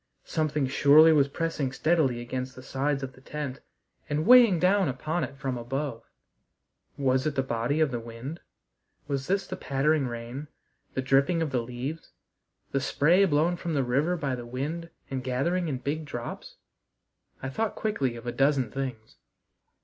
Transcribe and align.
Something 0.25 0.65
surely 0.65 1.13
was 1.13 1.27
pressing 1.27 1.71
steadily 1.71 2.21
against 2.21 2.55
the 2.55 2.63
sides 2.63 3.03
of 3.03 3.13
the 3.13 3.21
tent 3.21 3.59
and 4.09 4.25
weighing 4.25 4.57
down 4.57 4.87
upon 4.89 5.23
it 5.23 5.37
from 5.37 5.59
above. 5.59 6.01
Was 6.97 7.27
it 7.27 7.35
the 7.35 7.43
body 7.43 7.79
of 7.79 7.91
the 7.91 7.99
wind? 7.99 8.39
Was 9.07 9.27
this 9.27 9.45
the 9.45 9.55
pattering 9.55 10.07
rain, 10.07 10.47
the 10.95 11.03
dripping 11.03 11.43
of 11.43 11.51
the 11.51 11.61
leaves? 11.61 12.13
The 12.71 12.81
spray 12.81 13.25
blown 13.25 13.57
from 13.57 13.75
the 13.75 13.83
river 13.83 14.17
by 14.17 14.33
the 14.33 14.43
wind 14.47 14.89
and 15.11 15.23
gathering 15.23 15.67
in 15.67 15.77
big 15.77 16.05
drops? 16.05 16.55
I 17.43 17.49
thought 17.49 17.75
quickly 17.75 18.15
of 18.15 18.25
a 18.25 18.31
dozen 18.31 18.71
things. 18.71 19.17